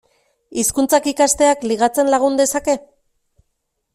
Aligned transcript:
Hizkuntzak 0.59 1.09
ikasteak 1.11 1.61
ligatzen 1.71 2.11
lagun 2.15 2.39
dezake? 2.41 2.79